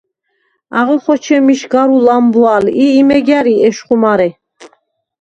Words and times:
აღო 0.79 0.95
ხოჩემიშგარუ 1.07 1.99
ლამბვალ 2.09 2.63
ი, 2.75 2.89
იმეგ 2.99 3.27
ა̈რი 3.39 3.55
ეშხუ 3.67 3.95
მარე. 4.01 4.29